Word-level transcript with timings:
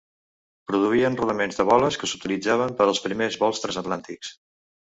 Produïen 0.71 1.17
rodaments 1.19 1.59
de 1.59 1.67
boles 1.71 1.99
que 2.05 2.09
s'utilitzaven 2.13 2.73
per 2.81 2.89
als 2.89 3.05
primers 3.07 3.41
vols 3.45 3.63
transatlàntics. 3.67 4.35